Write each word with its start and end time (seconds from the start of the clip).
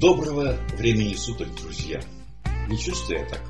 Доброго 0.00 0.56
времени 0.76 1.14
суток, 1.14 1.52
друзья. 1.56 2.00
Не 2.68 2.78
чувствую 2.78 3.18
я 3.18 3.26
так. 3.26 3.40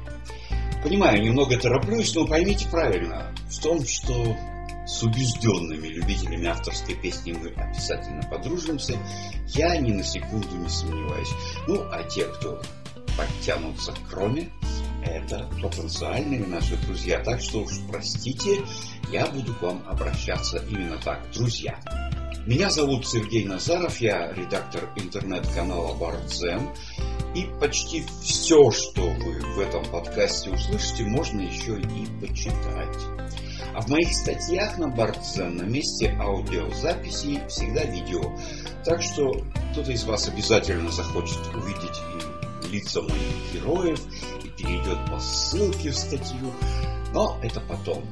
Понимаю, 0.82 1.22
немного 1.22 1.58
тороплюсь, 1.58 2.14
но 2.14 2.26
поймите 2.26 2.66
правильно. 2.70 3.34
В 3.50 3.60
том, 3.60 3.84
что 3.84 4.34
с 4.86 5.02
убежденными 5.02 5.88
любителями 5.88 6.46
авторской 6.46 6.94
песни 6.94 7.32
мы 7.32 7.50
обязательно 7.50 8.22
подружимся, 8.30 8.96
я 9.48 9.76
ни 9.76 9.92
на 9.92 10.02
секунду 10.02 10.56
не 10.56 10.70
сомневаюсь. 10.70 11.32
Ну, 11.66 11.82
а 11.92 12.02
те, 12.04 12.24
кто 12.24 12.62
подтянутся 13.18 13.92
кроме, 14.08 14.48
это 15.04 15.50
потенциальные 15.60 16.46
наши 16.46 16.78
друзья. 16.78 17.22
Так 17.22 17.42
что 17.42 17.64
уж 17.64 17.72
простите, 17.90 18.62
я 19.12 19.26
буду 19.26 19.52
к 19.52 19.60
вам 19.60 19.82
обращаться 19.86 20.64
именно 20.70 20.96
так, 20.96 21.30
друзья. 21.30 21.78
Меня 22.46 22.70
зовут 22.70 23.06
Сергей 23.06 23.44
Назаров, 23.44 24.00
я 24.00 24.32
редактор 24.32 24.88
интернет-канала 24.96 25.94
Бардзен. 25.94 26.70
И 27.34 27.46
почти 27.60 28.04
все, 28.22 28.70
что 28.70 29.02
вы 29.02 29.40
в 29.40 29.60
этом 29.60 29.84
подкасте 29.84 30.50
услышите, 30.50 31.04
можно 31.04 31.42
еще 31.42 31.78
и 31.78 32.06
почитать. 32.20 32.96
А 33.74 33.82
в 33.82 33.88
моих 33.88 34.12
статьях 34.12 34.78
на 34.78 34.88
Бардзен 34.88 35.56
на 35.56 35.62
месте 35.62 36.16
аудиозаписи 36.18 37.42
всегда 37.48 37.84
видео. 37.84 38.34
Так 38.84 39.02
что 39.02 39.44
кто-то 39.72 39.92
из 39.92 40.04
вас 40.04 40.28
обязательно 40.28 40.90
захочет 40.90 41.38
увидеть 41.54 42.00
и 42.64 42.72
лица 42.72 43.02
моих 43.02 43.52
героев, 43.52 44.00
и 44.42 44.48
перейдет 44.48 44.98
по 45.10 45.20
ссылке 45.20 45.90
в 45.90 45.96
статью. 45.96 46.52
Но 47.12 47.38
это 47.42 47.60
потом. 47.60 48.04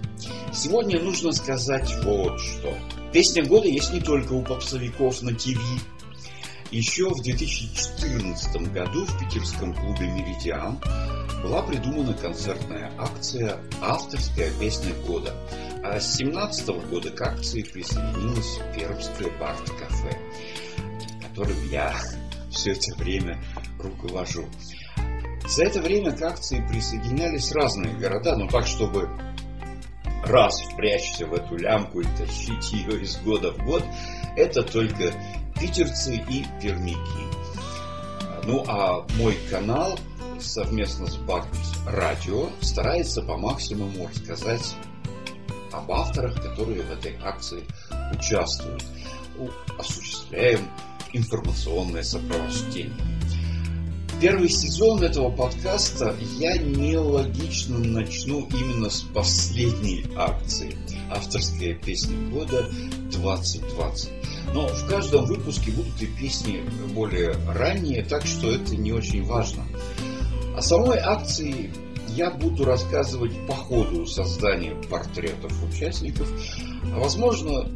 Сегодня 0.52 1.00
нужно 1.00 1.32
сказать 1.32 1.92
вот 2.04 2.38
что. 2.40 2.74
Песня 3.12 3.44
года 3.44 3.68
есть 3.68 3.92
не 3.92 4.00
только 4.00 4.32
у 4.32 4.42
попсовиков 4.42 5.22
на 5.22 5.34
ТВ. 5.34 5.60
Еще 6.70 7.08
в 7.08 7.22
2014 7.22 8.72
году 8.72 9.04
в 9.04 9.18
питерском 9.18 9.72
клубе 9.72 10.08
«Меридиан» 10.08 10.80
была 11.42 11.62
придумана 11.62 12.12
концертная 12.14 12.92
акция 12.98 13.58
«Авторская 13.80 14.50
песня 14.58 14.92
года». 15.06 15.32
А 15.84 16.00
с 16.00 16.16
2017 16.16 16.68
года 16.90 17.10
к 17.10 17.22
акции 17.22 17.62
присоединилась 17.62 18.58
Пермское 18.74 19.30
Барт-кафе, 19.38 20.18
которым 21.22 21.56
я 21.70 21.94
все 22.50 22.72
это 22.72 22.96
время 22.96 23.40
руковожу. 23.78 24.46
За 25.48 25.64
это 25.64 25.80
время 25.80 26.10
к 26.10 26.22
акции 26.22 26.66
присоединялись 26.68 27.52
разные 27.52 27.94
города, 27.94 28.36
но 28.36 28.48
так, 28.48 28.66
чтобы 28.66 29.08
раз 30.24 30.60
впрячься 30.62 31.26
в 31.26 31.34
эту 31.34 31.56
лямку 31.56 32.00
и 32.00 32.04
тащить 32.16 32.72
ее 32.72 33.02
из 33.02 33.16
года 33.18 33.52
в 33.52 33.64
год, 33.64 33.84
это 34.36 34.62
только 34.62 35.12
питерцы 35.58 36.16
и 36.16 36.44
пермики. 36.60 36.98
Ну 38.44 38.64
а 38.68 39.04
мой 39.18 39.36
канал 39.50 39.98
совместно 40.40 41.06
с 41.06 41.16
Барт 41.16 41.48
Радио 41.86 42.50
старается 42.60 43.22
по 43.22 43.36
максимуму 43.36 44.08
рассказать 44.08 44.76
об 45.72 45.90
авторах, 45.90 46.40
которые 46.42 46.82
в 46.82 46.92
этой 46.92 47.16
акции 47.22 47.64
участвуют. 48.12 48.84
Ну, 49.36 49.50
осуществляем 49.78 50.60
информационное 51.12 52.02
сопровождение. 52.02 52.94
Первый 54.18 54.48
сезон 54.48 55.02
этого 55.02 55.30
подкаста 55.30 56.16
я 56.38 56.56
нелогично 56.56 57.78
начну 57.78 58.48
именно 58.48 58.88
с 58.88 59.02
последней 59.02 60.06
акции. 60.16 60.74
Авторская 61.10 61.74
песня 61.74 62.16
года 62.30 62.66
2020. 63.10 64.10
Но 64.54 64.68
в 64.68 64.86
каждом 64.88 65.26
выпуске 65.26 65.70
будут 65.70 66.00
и 66.00 66.06
песни 66.06 66.62
более 66.94 67.36
ранние, 67.46 68.02
так 68.04 68.24
что 68.24 68.50
это 68.50 68.74
не 68.74 68.90
очень 68.90 69.22
важно. 69.22 69.64
О 70.56 70.62
самой 70.62 70.96
акции 70.96 71.70
я 72.08 72.30
буду 72.30 72.64
рассказывать 72.64 73.34
по 73.46 73.54
ходу 73.54 74.06
создания 74.06 74.74
портретов 74.88 75.52
участников. 75.62 76.26
А 76.84 76.98
возможно, 76.98 77.68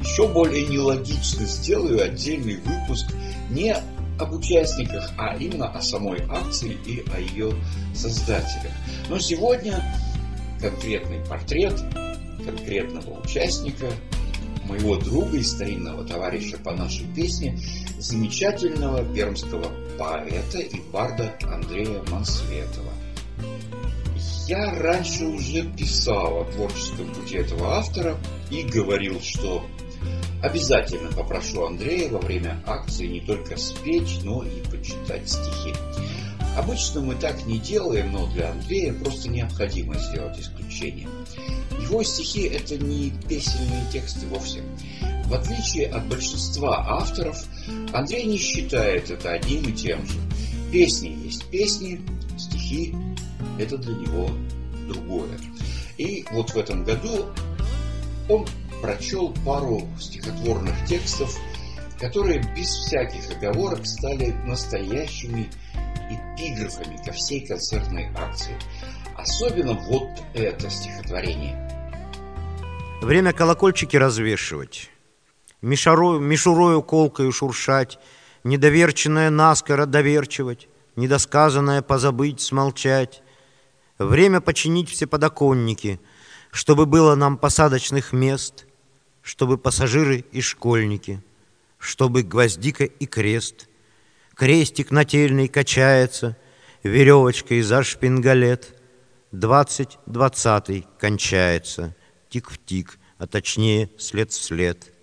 еще 0.00 0.28
более 0.28 0.68
нелогично 0.68 1.44
сделаю 1.46 2.00
отдельный 2.00 2.58
выпуск 2.58 3.06
не 3.50 3.76
об 4.18 4.32
участниках, 4.32 5.10
а 5.16 5.36
именно 5.36 5.68
о 5.68 5.80
самой 5.80 6.22
акции 6.28 6.76
и 6.86 7.04
о 7.12 7.20
ее 7.20 7.54
создателях. 7.94 8.72
Но 9.08 9.18
сегодня 9.18 9.82
конкретный 10.60 11.24
портрет 11.26 11.80
конкретного 12.44 13.20
участника, 13.20 13.86
моего 14.64 14.96
друга 14.96 15.38
и 15.38 15.42
старинного 15.42 16.04
товарища 16.04 16.58
по 16.58 16.72
нашей 16.72 17.06
песне, 17.14 17.58
замечательного 17.98 19.04
пермского 19.14 19.70
поэта 19.98 20.58
и 20.58 20.80
барда 20.92 21.34
Андрея 21.42 22.02
Мансветова. 22.10 22.92
Я 24.46 24.74
раньше 24.80 25.26
уже 25.26 25.64
писал 25.76 26.40
о 26.40 26.44
творческом 26.44 27.12
пути 27.12 27.36
этого 27.36 27.76
автора 27.76 28.16
и 28.50 28.62
говорил, 28.62 29.20
что 29.20 29.66
Обязательно 30.42 31.10
попрошу 31.10 31.64
Андрея 31.66 32.10
во 32.10 32.20
время 32.20 32.62
акции 32.64 33.06
не 33.06 33.20
только 33.20 33.56
спеть, 33.56 34.20
но 34.22 34.44
и 34.44 34.60
почитать 34.70 35.28
стихи. 35.28 35.74
Обычно 36.56 37.00
мы 37.00 37.14
так 37.16 37.44
не 37.46 37.58
делаем, 37.58 38.12
но 38.12 38.26
для 38.28 38.52
Андрея 38.52 38.92
просто 38.92 39.28
необходимо 39.28 39.98
сделать 39.98 40.38
исключение. 40.38 41.08
Его 41.80 42.02
стихи– 42.02 42.42
это 42.52 42.76
не 42.76 43.12
песенные 43.28 43.84
тексты 43.92 44.26
вовсе. 44.26 44.62
В 45.26 45.34
отличие 45.34 45.88
от 45.88 46.06
большинства 46.06 46.84
авторов, 46.98 47.44
Андрей 47.92 48.24
не 48.24 48.38
считает 48.38 49.10
это 49.10 49.32
одним 49.32 49.68
и 49.68 49.72
тем 49.72 50.06
же. 50.06 50.18
Песни 50.72 51.16
есть 51.24 51.44
песни, 51.46 52.00
стихи– 52.38 52.94
это 53.58 53.76
для 53.76 53.94
него 53.94 54.30
другое. 54.88 55.38
И 55.96 56.24
вот 56.30 56.50
в 56.50 56.56
этом 56.56 56.84
году 56.84 57.26
он 58.28 58.46
прочел 58.80 59.34
пару 59.44 59.82
стихотворных 60.00 60.74
текстов, 60.86 61.34
которые 62.00 62.40
без 62.56 62.68
всяких 62.68 63.30
оговорок 63.36 63.86
стали 63.86 64.32
настоящими 64.46 65.50
эпиграфами 66.08 66.96
ко 67.04 67.12
всей 67.12 67.46
концертной 67.46 68.08
акции. 68.16 68.56
Особенно 69.16 69.74
вот 69.74 70.08
это 70.34 70.70
стихотворение. 70.70 71.68
Время 73.02 73.32
колокольчики 73.32 73.96
развешивать, 73.96 74.90
мишурою, 75.60 76.82
колкою 76.82 77.32
шуршать, 77.32 77.98
недоверченное 78.44 79.30
наскоро 79.30 79.86
доверчивать, 79.86 80.68
недосказанное 80.96 81.82
позабыть, 81.82 82.40
смолчать. 82.40 83.22
Время 83.98 84.40
починить 84.40 84.88
все 84.88 85.08
подоконники, 85.08 86.00
чтобы 86.52 86.86
было 86.86 87.16
нам 87.16 87.36
посадочных 87.36 88.12
мест, 88.12 88.67
чтобы 89.28 89.58
пассажиры 89.58 90.24
и 90.32 90.40
школьники, 90.40 91.22
чтобы 91.76 92.22
гвоздика 92.22 92.84
и 92.84 93.04
крест. 93.04 93.68
Крестик 94.34 94.90
нательный 94.90 95.48
качается, 95.48 96.38
веревочкой 96.82 97.60
за 97.60 97.82
шпингалет. 97.82 98.74
Двадцать 99.30 99.98
двадцатый 100.06 100.86
кончается, 100.98 101.94
тик 102.30 102.50
в 102.50 102.56
тик, 102.56 102.98
а 103.18 103.26
точнее 103.26 103.90
след 103.98 104.32
в 104.32 104.42
след. 104.42 104.94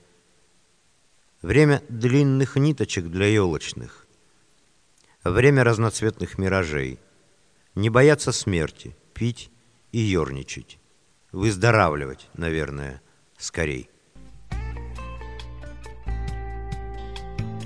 Время 1.43 1.83
длинных 1.87 2.55
ниточек 2.55 3.05
для 3.05 3.27
елочных, 3.27 4.07
время 5.23 5.63
разноцветных 5.63 6.39
миражей. 6.39 6.97
Не 7.75 7.91
бояться 7.91 8.31
смерти, 8.31 8.95
пить 9.13 9.51
и 9.91 9.99
ерничать, 9.99 10.79
выздоравливать, 11.31 12.27
наверное, 12.33 13.03
скорей. 13.37 13.87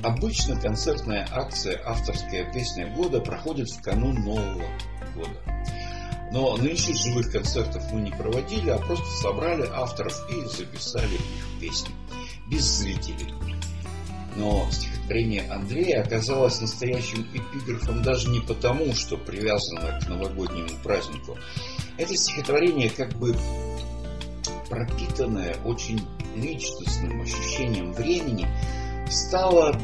Обычно 0.03 0.55
концертная 0.59 1.27
акция 1.29 1.81
«Авторская 1.85 2.49
песня 2.53 2.87
года» 2.95 3.19
проходит 3.19 3.69
в 3.69 3.81
канун 3.81 4.15
Нового 4.23 4.63
года. 5.13 5.69
Но 6.31 6.55
нынче 6.55 6.93
живых 6.93 7.31
концертов 7.31 7.83
мы 7.91 8.01
не 8.01 8.11
проводили, 8.11 8.69
а 8.69 8.77
просто 8.77 9.05
собрали 9.21 9.67
авторов 9.73 10.15
и 10.31 10.45
записали 10.45 11.15
их 11.15 11.59
песни. 11.59 11.93
Без 12.49 12.63
зрителей. 12.63 13.33
Но 14.37 14.69
стихотворение 14.71 15.51
Андрея 15.51 16.01
оказалось 16.01 16.61
настоящим 16.61 17.27
эпиграфом 17.33 18.01
даже 18.01 18.29
не 18.29 18.39
потому, 18.39 18.93
что 18.95 19.17
привязано 19.17 19.99
к 19.99 20.07
новогоднему 20.07 20.69
празднику. 20.81 21.37
Это 21.97 22.15
стихотворение 22.15 22.89
как 22.89 23.13
бы 23.15 23.35
пропитанное 24.69 25.57
очень 25.65 25.99
личностным 26.37 27.21
ощущением 27.21 27.91
времени– 27.91 28.47
стало 29.09 29.75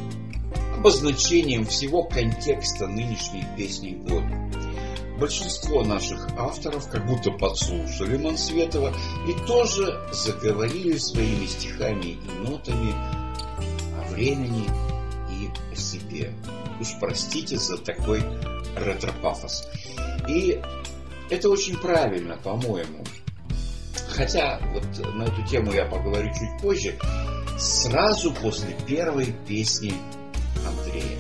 обозначением 0.78 1.66
всего 1.66 2.04
контекста 2.04 2.88
нынешней 2.88 3.46
песни 3.58 3.92
года. 3.92 4.30
Большинство 5.20 5.84
наших 5.84 6.28
авторов 6.38 6.90
как 6.90 7.06
будто 7.06 7.32
подслушали 7.32 8.18
Мансветова 8.18 8.94
и 9.28 9.48
тоже 9.48 9.98
заговорили 10.12 10.98
своими 10.98 11.46
стихами 11.46 12.18
и 12.18 12.48
нотами 12.48 12.94
о 12.94 14.12
времени 14.12 14.70
и 15.32 15.50
о 15.72 15.76
себе. 15.76 16.34
Уж 16.82 17.00
простите 17.00 17.58
за 17.58 17.78
такой 17.78 18.22
ретро-пафос. 18.76 19.70
И 20.28 20.62
это 21.30 21.50
очень 21.50 21.78
правильно, 21.78 22.38
по-моему. 22.38 23.04
Хотя 24.10 24.60
вот 24.74 25.16
на 25.16 25.24
эту 25.24 25.42
тему 25.44 25.72
я 25.72 25.86
поговорю 25.86 26.30
чуть 26.34 26.62
позже, 26.62 26.98
сразу 27.58 28.34
после 28.34 28.76
первой 28.86 29.34
песни 29.48 29.94
Андрея. 30.66 31.20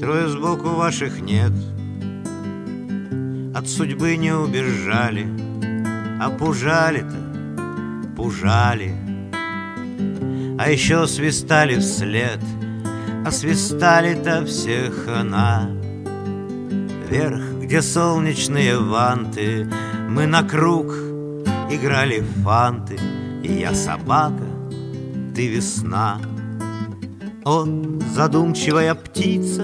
Трое 0.00 0.28
сбоку 0.28 0.70
ваших 0.70 1.20
нет. 1.20 1.52
От 3.54 3.68
судьбы 3.68 4.16
не 4.16 4.32
убежали. 4.32 5.28
А 6.22 6.30
пужали-то, 6.30 8.14
пужали 8.16 9.09
А 10.60 10.68
еще 10.68 11.06
свистали 11.06 11.78
вслед 11.78 12.38
А 13.24 13.30
свистали-то 13.30 14.44
всех 14.44 15.08
она. 15.08 15.70
Вверх, 17.08 17.40
где 17.62 17.80
солнечные 17.80 18.76
ванты 18.76 19.66
Мы 20.10 20.26
на 20.26 20.42
круг 20.42 20.88
играли 21.70 22.20
в 22.20 22.42
фанты. 22.42 22.98
И 23.42 23.54
я 23.54 23.72
собака, 23.72 24.44
ты 25.34 25.48
весна. 25.48 26.20
Он 27.46 28.02
задумчивая 28.14 28.94
птица 28.94 29.62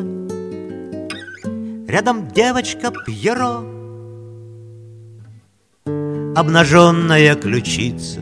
Рядом 1.87 2.29
девочка 2.29 2.91
Пьеро. 3.05 3.63
Обнаженная 6.35 7.35
ключица 7.35 8.21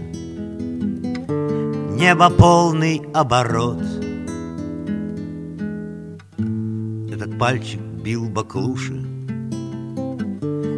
Небо 2.04 2.28
полный 2.28 3.00
оборот. 3.14 3.82
Этот 7.10 7.38
пальчик 7.38 7.80
бил 7.80 8.28
баклуши. 8.28 9.02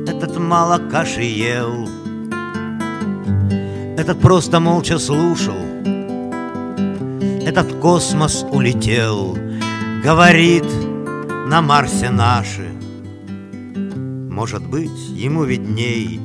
Этот 0.06 0.38
мало 0.38 0.78
каши 0.78 1.23
ел. 1.23 1.88
Этот 3.99 4.20
просто 4.20 4.61
молча 4.61 5.00
слушал. 5.00 5.58
Этот 7.44 7.73
космос 7.81 8.46
улетел. 8.52 9.37
Говорит 10.05 10.70
на 11.49 11.61
Марсе 11.61 12.11
наши. 12.11 12.70
Может 14.31 14.64
быть, 14.64 15.08
ему 15.08 15.43
видней. 15.43 16.20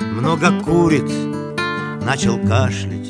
Много 0.00 0.50
курит, 0.64 1.12
начал 2.04 2.38
кашлять 2.40 3.01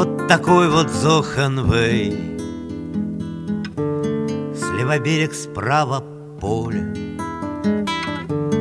Вот 0.00 0.28
такой 0.28 0.70
вот 0.70 0.88
Зоханвей 0.88 2.16
Слева 4.56 4.98
берег, 4.98 5.34
справа 5.34 6.02
поле. 6.40 6.94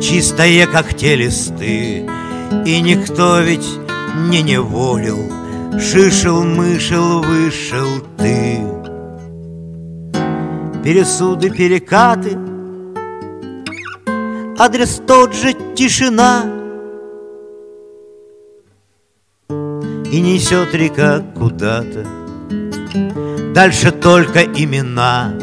Чистое, 0.01 0.68
как 0.68 0.94
те 0.95 1.15
листы 1.15 2.06
И 2.65 2.81
никто 2.81 3.39
ведь 3.39 3.65
не 4.30 4.41
неволил. 4.41 5.31
Шишел, 5.80 6.44
мышел, 6.44 7.21
вышел 7.21 7.88
ты. 8.18 8.59
Пересуды, 10.83 11.51
перекаты— 11.51 12.38
адрес 14.59 15.01
тот 15.07 15.33
же 15.33 15.53
тишина 15.74 16.58
И 20.11 20.21
несет 20.21 20.73
река 20.73 21.19
куда-то. 21.35 22.06
Дальше 23.53 23.91
только 23.91 24.44
имена. 24.44 25.33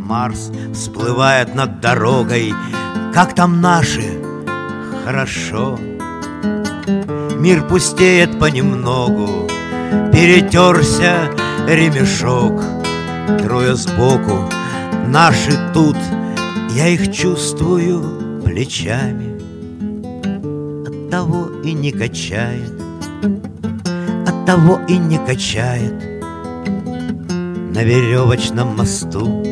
Марс 0.00 0.50
всплывает 0.74 1.54
над 1.54 1.80
дорогой. 1.80 2.52
Как 3.14 3.34
там 3.34 3.60
наши? 3.60 4.20
Хорошо. 5.04 5.78
Мир 7.36 7.66
пустеет 7.66 8.38
понемногу. 8.38 9.48
Перетерся 10.12 11.30
ремешок. 11.66 12.62
Трое 13.42 13.76
сбоку. 13.76 14.48
Наши 15.06 15.52
тут— 15.72 15.96
я 16.78 16.86
их 16.88 17.12
чувствую 17.12 18.40
плечами. 18.44 19.40
От 20.86 21.10
того 21.10 21.48
и 21.64 21.72
не 21.72 21.90
качает 21.90 22.87
От 24.26 24.46
того 24.46 24.80
и 24.88 24.96
не 24.96 25.18
качает 25.18 25.94
На 27.74 27.82
веревочном 27.82 28.76
мосту 28.76 29.47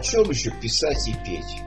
чем 0.00 0.30
еще 0.30 0.50
писать 0.60 1.08
и 1.08 1.14
петь? 1.24 1.62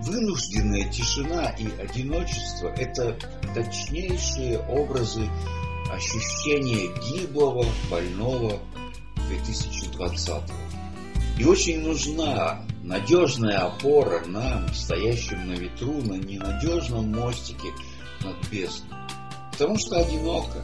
Вынужденная 0.00 0.90
тишина 0.90 1.48
и 1.58 1.66
одиночество– 1.80 2.68
это 2.76 3.16
точнейшие 3.54 4.58
образы 4.58 5.28
ощущения 5.90 6.88
гиблого, 7.00 7.66
больного 7.90 8.60
2020-го. 9.30 10.52
И 11.38 11.44
очень 11.44 11.80
нужна 11.80 12.62
надежная 12.82 13.58
опора 13.58 14.24
нам, 14.26 14.72
стоящим 14.74 15.48
на 15.48 15.52
ветру, 15.52 16.02
на 16.02 16.14
ненадежном 16.14 17.10
мостике 17.10 17.68
над 18.22 18.36
бездной. 18.50 18.98
Потому 19.52 19.78
что 19.78 19.96
одиноко, 19.96 20.62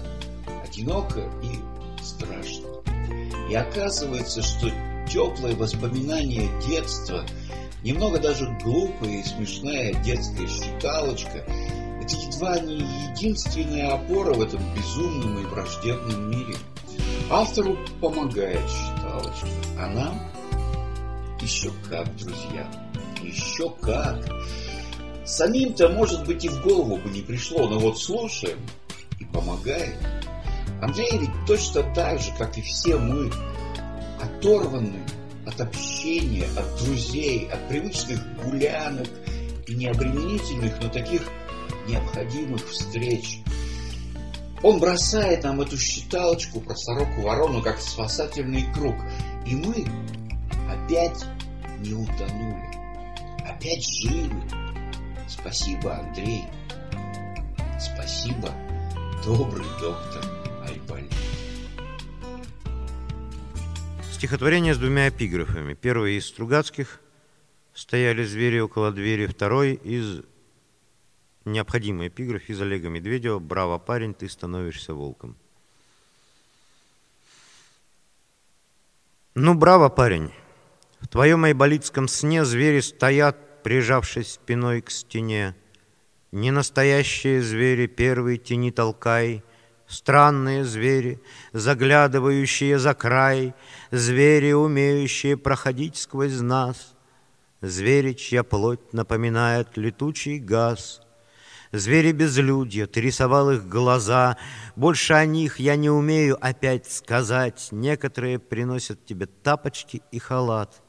одиноко 0.65 1.21
и 1.43 2.05
страшно. 2.05 2.69
И 3.49 3.55
оказывается, 3.55 4.43
что 4.43 4.69
теплые 5.11 5.57
воспоминания 5.57 6.49
детства, 6.67 7.25
немного 7.83 8.19
даже 8.19 8.47
глупая 8.63 9.21
и 9.21 9.25
смешная 9.25 9.93
детская 10.03 10.47
считалочка, 10.47 11.45
это 12.01 12.15
едва 12.17 12.59
не 12.61 12.77
единственная 13.11 13.93
опора 13.93 14.35
в 14.35 14.43
этом 14.43 14.61
безумном 14.75 15.43
и 15.43 15.47
враждебном 15.47 16.31
мире. 16.31 16.55
Автору 17.31 17.77
помогает 18.01 18.61
считалочка, 18.69 19.47
а 19.79 19.87
нам 19.89 20.21
еще 21.41 21.71
как, 21.89 22.15
друзья, 22.17 22.71
еще 23.23 23.71
как. 23.81 24.29
Самим-то, 25.25 25.89
может 25.91 26.27
быть, 26.27 26.45
и 26.45 26.49
в 26.49 26.63
голову 26.63 26.97
бы 26.97 27.09
не 27.11 27.23
пришло, 27.23 27.69
но 27.69 27.79
вот 27.79 27.99
слушаем 28.01 28.59
и 29.21 29.25
помогает. 29.27 29.97
Андрей 30.83 31.19
ведь 31.19 31.31
точно 31.47 31.83
так 31.95 32.21
же, 32.21 32.33
как 32.39 32.57
и 32.59 32.63
все 32.63 32.97
мы, 32.97 33.31
оторваны 34.41 35.05
от 35.47 35.61
общения, 35.61 36.47
от 36.57 36.83
друзей, 36.83 37.49
от 37.51 37.69
привычных 37.69 38.21
гулянок 38.43 39.09
и 39.67 39.75
необременительных, 39.75 40.81
но 40.83 40.89
таких 40.89 41.23
необходимых 41.87 42.67
встреч. 42.69 43.41
Он 44.63 44.79
бросает 44.79 45.45
нам 45.45 45.61
эту 45.61 45.77
считалочку 45.79 46.61
про 46.61 46.75
сороку-ворону, 46.75 47.63
как 47.63 47.81
спасательный 47.81 48.67
круг. 48.73 48.97
И 49.47 49.55
мы 49.55 49.87
опять 50.71 51.25
не 51.81 51.95
утонули, 51.95 52.69
опять 53.47 53.85
живы. 53.85 54.43
Спасибо, 55.29 55.99
Андрей. 55.99 56.45
Спасибо, 57.79 58.51
добрый 59.25 59.67
доктор 59.81 60.30
Стихотворение 64.21 64.75
с 64.75 64.77
двумя 64.77 65.09
эпиграфами. 65.09 65.73
Первый 65.73 66.17
из 66.17 66.27
Стругацких 66.27 67.01
«Стояли 67.73 68.23
звери 68.23 68.59
около 68.59 68.93
двери», 68.93 69.25
второй 69.25 69.77
из 69.77 70.21
необходимый 71.47 72.09
эпиграф 72.09 72.47
из 72.51 72.61
Олега 72.61 72.91
Медведева 72.91 73.39
«Браво, 73.39 73.79
парень, 73.79 74.13
ты 74.13 74.29
становишься 74.29 74.93
волком». 74.93 75.37
Ну, 79.35 79.55
браво, 79.55 79.89
парень. 79.89 80.31
В 81.01 81.09
твоем 81.09 81.45
айболитском 81.45 82.07
сне 82.07 82.45
звери 82.45 82.81
стоят, 82.81 83.63
прижавшись 83.63 84.33
спиной 84.33 84.83
к 84.83 84.91
стене. 84.91 85.57
Не 86.31 86.51
настоящие 86.51 87.41
звери, 87.41 87.87
первые 87.87 88.37
тени 88.37 88.71
толкай, 88.71 89.43
Странные 89.91 90.65
звери, 90.65 91.21
заглядывающие 91.53 92.79
за 92.79 92.95
край, 92.95 93.55
Звери, 93.91 94.53
умеющие 94.53 95.37
проходить 95.37 95.97
сквозь 95.97 96.41
нас, 96.41 96.95
Звери, 97.61 98.13
чья 98.13 98.45
плоть 98.45 98.93
напоминает 98.93 99.77
летучий 99.77 100.39
газ— 100.39 101.03
Звери 101.73 102.11
безлюдья, 102.11 102.87
ты 102.87 103.01
рисовал 103.01 103.53
их 103.53 103.69
глаза. 103.69 104.37
Больше 104.75 105.13
о 105.13 105.25
них 105.25 105.61
я 105.61 105.77
не 105.77 105.89
умею 105.89 106.37
опять 106.41 106.91
сказать. 106.91 107.69
Некоторые 107.71 108.41
приносят 108.41 109.05
тебе 109.07 109.27
тапочки 109.27 110.03
и 110.11 110.19
халат. 110.19 110.83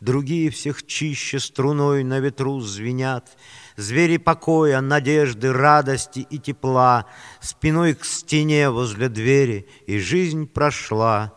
Другие 0.00 0.50
всех 0.50 0.86
чище 0.86 1.40
струной 1.40 2.04
на 2.04 2.20
ветру 2.20 2.60
звенят. 2.60 3.36
Звери 3.76 4.16
покоя, 4.16 4.80
надежды, 4.80 5.52
радости 5.52 6.26
и 6.30 6.38
тепла, 6.38 7.06
Спиной 7.40 7.94
к 7.94 8.04
стене 8.04 8.70
возле 8.70 9.08
двери, 9.08 9.68
и 9.86 9.98
жизнь 9.98 10.46
прошла. 10.46 11.34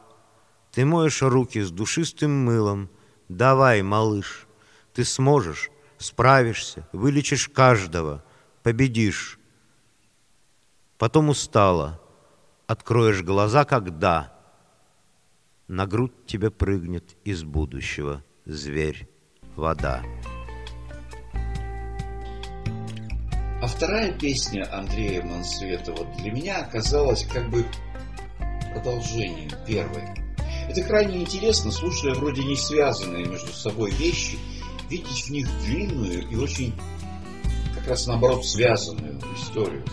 Ты 0.72 0.86
моешь 0.86 1.22
руки 1.22 1.62
с 1.62 1.72
душистым 1.72 2.32
мылом. 2.46 2.90
Давай, 3.30 3.82
малыш, 3.82 4.48
ты 4.94 5.04
сможешь, 5.04 5.70
справишься, 5.98 6.88
вылечишь 6.92 7.50
каждого— 7.50 8.24
победишь. 8.68 9.40
Потом 10.98 11.30
устала, 11.30 12.02
откроешь 12.66 13.24
глаза, 13.24 13.64
когда 13.64 14.38
на 15.70 15.88
грудь 15.88 16.26
тебе 16.26 16.52
прыгнет 16.52 17.16
из 17.24 17.46
будущего 17.46 18.26
зверь, 18.48 19.08
вода. 19.56 20.04
А 23.62 23.68
вторая 23.68 24.12
песня 24.14 24.68
Андрея 24.72 25.24
Мансветова 25.24 26.06
для 26.20 26.32
меня 26.32 26.60
оказалась 26.60 27.26
как 27.26 27.50
бы 27.50 27.66
продолжением 28.74 29.52
первой. 29.66 30.04
Это 30.70 30.82
крайне 30.84 31.22
интересно, 31.22 31.72
слушая 31.72 32.14
вроде 32.14 32.44
не 32.44 32.56
связанные 32.56 33.26
между 33.26 33.52
собой 33.52 33.92
вещи, 33.92 34.38
видеть 34.90 35.26
в 35.26 35.30
них 35.30 35.48
длинную 35.66 36.30
и 36.30 36.36
очень 36.36 36.74
как 37.76 37.88
раз 37.88 38.08
наоборот 38.08 38.46
связанную 38.46 39.20
историю. 39.36 39.84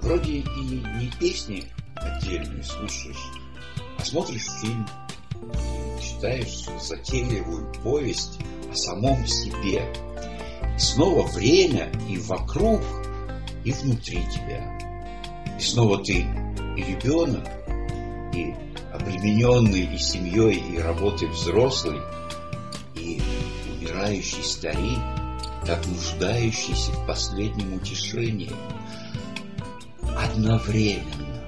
Вроде 0.00 0.32
и 0.32 0.60
не 0.60 1.10
песни 1.18 1.64
отдельные 1.96 2.62
слушаешь, 2.62 3.30
а 3.98 4.04
смотришь 4.04 4.46
фильм, 4.60 4.86
читаешь 6.14 6.66
затейливую 6.80 7.72
повесть 7.82 8.38
о 8.70 8.74
самом 8.74 9.26
себе. 9.26 9.82
И 10.76 10.78
снова 10.78 11.26
время 11.28 11.90
и 12.08 12.18
вокруг, 12.18 12.80
и 13.64 13.72
внутри 13.72 14.20
тебя. 14.32 14.78
И 15.58 15.62
снова 15.62 16.02
ты 16.02 16.26
и 16.76 16.82
ребенок, 16.82 17.46
и 18.34 18.54
обремененный 18.92 19.94
и 19.94 19.98
семьей, 19.98 20.56
и 20.56 20.78
работой 20.78 21.28
взрослый, 21.28 22.00
и 22.96 23.20
умирающий 23.70 24.42
старик, 24.42 24.98
так 25.66 25.86
нуждающийся 25.86 26.92
в 26.92 27.06
последнем 27.06 27.74
утешении. 27.74 28.52
Одновременно, 30.16 31.44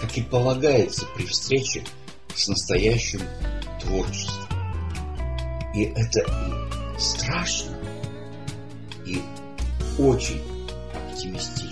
как 0.00 0.16
и 0.16 0.22
полагается 0.22 1.06
при 1.16 1.26
встрече 1.26 1.84
с 2.34 2.48
настоящим 2.48 3.20
творчеством. 3.80 4.48
И 5.74 5.84
это 5.84 6.20
и 6.20 6.98
страшно, 6.98 7.76
и 9.06 9.20
очень 9.98 10.42
оптимистично 10.94 11.63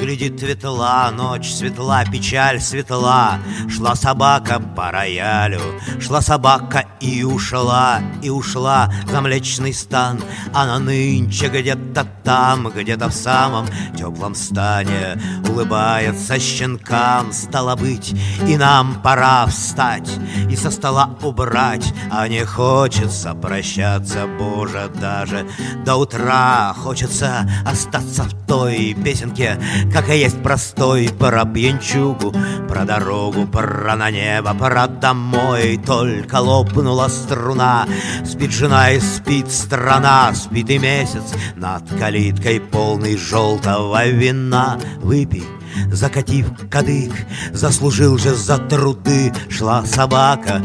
Глядит 0.00 0.40
светла, 0.40 1.10
ночь 1.10 1.50
светла, 1.52 2.04
печаль 2.04 2.60
светла. 2.60 3.38
Шла 3.68 3.94
собака 3.94 4.60
по 4.60 4.90
роялю, 4.90 5.60
шла 6.00 6.20
собака 6.20 6.84
и 7.00 7.22
ушла, 7.24 8.00
и 8.22 8.30
ушла 8.30 8.92
за 9.10 9.20
млечный 9.20 9.74
стан. 9.74 10.20
Она 10.54 10.78
нынче 10.78 11.48
где-то 11.48 12.06
там, 12.30 12.68
где-то 12.68 13.08
в 13.08 13.12
самом 13.12 13.66
теплом 13.96 14.36
стане 14.36 15.20
Улыбается 15.48 16.38
щенкам, 16.38 17.32
стало 17.32 17.74
быть, 17.74 18.14
и 18.46 18.56
нам 18.56 19.02
пора 19.02 19.46
встать 19.46 20.08
И 20.48 20.54
со 20.54 20.70
стола 20.70 21.10
убрать, 21.22 21.92
а 22.08 22.28
не 22.28 22.44
хочется 22.44 23.34
прощаться, 23.34 24.28
Боже, 24.38 24.88
даже 25.00 25.44
до 25.84 25.96
утра. 25.96 26.72
Хочется 26.76 27.50
остаться 27.66 28.22
в 28.22 28.46
той 28.46 28.94
песенке, 28.94 29.58
как 29.92 30.08
и 30.08 30.18
есть 30.18 30.40
простой 30.40 31.10
Про 31.18 31.44
пьянчугу, 31.44 32.32
про 32.68 32.84
дорогу, 32.84 33.46
про 33.46 33.96
на 33.96 34.10
небо, 34.12 34.54
про 34.54 34.86
домой. 34.86 35.80
Только 35.84 36.36
лопнула 36.36 37.08
струна, 37.08 37.88
спит 38.24 38.52
жена 38.52 38.92
и 38.92 39.00
спит 39.00 39.50
страна 39.50 40.32
Спит 40.32 40.70
и 40.70 40.78
месяц 40.78 41.24
над 41.56 41.82
калиткой 42.20 42.60
полный 42.60 43.16
желтого 43.16 44.06
вина 44.08 44.78
Выпей 44.98 45.44
закатив 45.90 46.46
кадык, 46.68 47.12
заслужил 47.52 48.18
же 48.18 48.34
за 48.34 48.58
труды, 48.58 49.32
шла 49.48 49.86
собака 49.86 50.62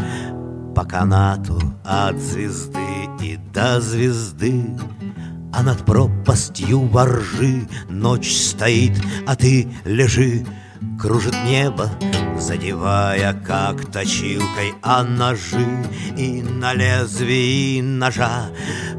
по 0.76 0.84
канату 0.84 1.62
от 1.86 2.18
звезды 2.18 2.80
и 3.22 3.38
до 3.54 3.80
звезды. 3.80 4.66
А 5.54 5.64
над 5.64 5.86
пропастью 5.86 6.82
воржи 6.88 7.68
ночь 7.88 8.34
стоит, 8.34 9.00
а 9.26 9.36
ты 9.36 9.70
лежи, 9.86 10.46
Кружит 11.00 11.36
небо, 11.46 11.90
задевая 12.38 13.34
как 13.34 13.92
точилкой 13.92 14.74
А 14.82 15.04
ножи 15.04 15.84
и 16.18 16.42
на 16.42 16.74
лезвии 16.74 17.82
ножа. 17.82 18.50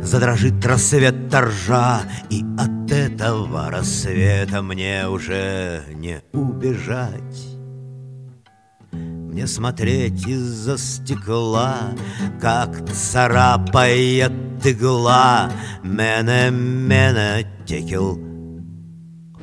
Задрожит 0.02 0.64
рассвет 0.64 1.30
торжа 1.30 2.02
И 2.28 2.44
от 2.58 2.92
этого 2.92 3.70
рассвета 3.70 4.62
мне 4.62 5.08
уже 5.08 5.84
не 5.94 6.20
убежать. 6.32 7.46
Мне 8.92 9.46
смотреть 9.46 10.26
из-за 10.26 10.76
стекла, 10.76 11.76
Как 12.40 12.88
царапает 12.90 14.32
игла. 14.64 15.50
Мене-мене 15.82 17.46
текел 17.66 18.20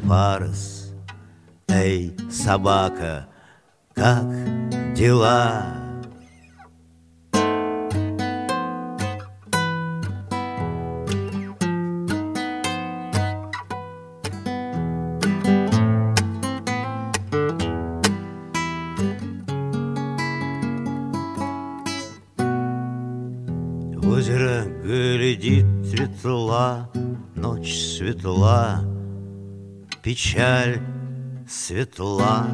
фарс 0.07 0.82
Эй, 1.75 2.15
собака, 2.29 3.25
как 3.95 4.93
дела? 4.93 5.73
озеро 24.05 24.65
глядит 24.83 25.65
светла, 25.87 26.91
Ночь 27.35 27.73
светла, 27.73 28.83
печаль 30.03 30.92
светла. 31.53 32.47